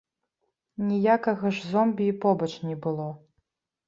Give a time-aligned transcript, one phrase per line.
[0.91, 3.07] Ніякага ж зомбі і побач не было.